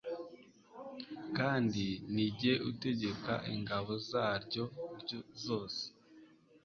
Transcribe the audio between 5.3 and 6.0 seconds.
zose